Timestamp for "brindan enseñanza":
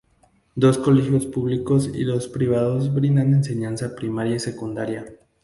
2.91-3.93